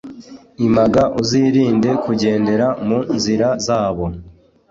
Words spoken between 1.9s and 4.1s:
kugendera mu nzira zabo